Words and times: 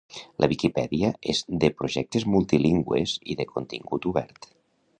La 0.43 0.47
Viquipèdia 0.53 1.11
és 1.33 1.41
de 1.63 1.69
projectes 1.81 2.25
multilingües 2.37 3.13
i 3.35 3.39
de 3.43 3.47
contingut 3.53 4.09
obert. 4.13 4.53